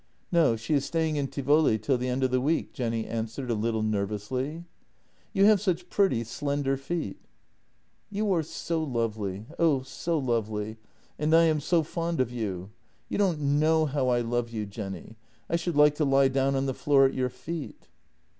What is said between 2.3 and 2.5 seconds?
the